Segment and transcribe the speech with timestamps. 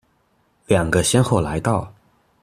[0.65, 1.93] 兩個先後來到